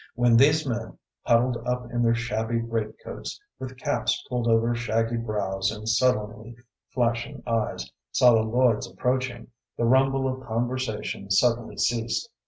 [0.15, 0.97] When these men,
[1.27, 6.55] huddled up in their shabby great coats, with caps pulled over shaggy brows and sullenly
[6.89, 12.31] flashing eyes, saw the Lloyds approaching, the rumble of conversation suddenly ceased.